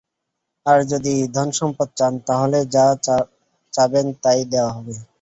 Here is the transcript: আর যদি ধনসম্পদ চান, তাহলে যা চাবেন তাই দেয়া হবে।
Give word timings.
আর 0.65 0.79
যদি 0.91 1.13
ধনসম্পদ 1.35 1.89
চান, 1.97 2.13
তাহলে 2.27 2.59
যা 2.73 2.85
চাবেন 3.73 4.07
তাই 4.23 4.39
দেয়া 4.51 4.69
হবে। 4.75 4.95